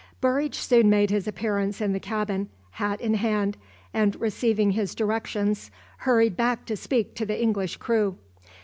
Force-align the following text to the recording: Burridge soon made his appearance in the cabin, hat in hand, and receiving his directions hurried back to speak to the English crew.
Burridge 0.19 0.55
soon 0.57 0.89
made 0.89 1.11
his 1.11 1.27
appearance 1.27 1.79
in 1.79 1.93
the 1.93 1.99
cabin, 1.99 2.49
hat 2.71 2.99
in 3.01 3.13
hand, 3.13 3.55
and 3.93 4.19
receiving 4.19 4.71
his 4.71 4.95
directions 4.95 5.69
hurried 5.99 6.35
back 6.35 6.65
to 6.65 6.75
speak 6.75 7.13
to 7.13 7.23
the 7.23 7.39
English 7.39 7.77
crew. 7.77 8.17